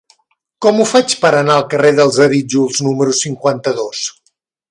Com 0.65 0.79
ho 0.79 0.85
faig 0.91 1.13
per 1.25 1.31
anar 1.41 1.57
al 1.57 1.67
carrer 1.73 1.91
dels 2.01 2.17
Arítjols 2.25 2.81
número 2.87 3.15
cinquanta-dos? 3.21 4.03